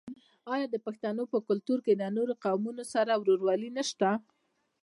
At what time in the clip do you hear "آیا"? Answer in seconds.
0.53-0.67